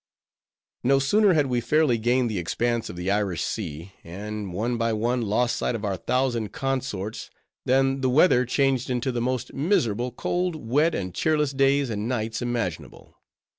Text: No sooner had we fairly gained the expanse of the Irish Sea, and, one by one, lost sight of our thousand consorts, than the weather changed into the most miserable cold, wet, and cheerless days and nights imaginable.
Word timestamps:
No 0.83 0.97
sooner 0.97 1.33
had 1.35 1.45
we 1.45 1.61
fairly 1.61 1.99
gained 1.99 2.27
the 2.27 2.39
expanse 2.39 2.89
of 2.89 2.95
the 2.95 3.11
Irish 3.11 3.43
Sea, 3.43 3.93
and, 4.03 4.51
one 4.51 4.75
by 4.75 4.93
one, 4.93 5.21
lost 5.21 5.55
sight 5.57 5.75
of 5.75 5.85
our 5.85 5.95
thousand 5.95 6.51
consorts, 6.51 7.29
than 7.67 8.01
the 8.01 8.09
weather 8.09 8.43
changed 8.43 8.89
into 8.89 9.11
the 9.11 9.21
most 9.21 9.53
miserable 9.53 10.11
cold, 10.11 10.55
wet, 10.55 10.95
and 10.95 11.13
cheerless 11.13 11.51
days 11.53 11.91
and 11.91 12.07
nights 12.09 12.41
imaginable. 12.41 13.15